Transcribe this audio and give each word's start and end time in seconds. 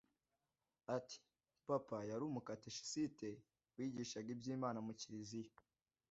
Ati 0.95 1.15
“Papa 1.67 1.97
yari 2.09 2.23
umukateshisite(wigisha 2.29 4.17
iby’Imana 4.31 4.77
muri 4.85 4.99
Kiliziya) 5.01 5.53